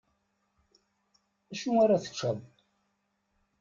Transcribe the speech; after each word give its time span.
Acu 1.51 1.71
ara 1.83 2.03
teččeḍ? 2.03 2.37